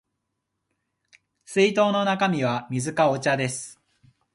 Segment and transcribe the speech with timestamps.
[1.45, 3.79] 水筒の中身は水かお茶です